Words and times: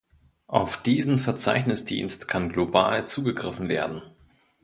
Auf 0.47 0.81
diesen 0.81 1.15
Verzeichnisdienst 1.15 2.27
kann 2.27 2.49
global 2.51 3.05
zugegriffen 3.05 3.69
werden. 3.69 4.01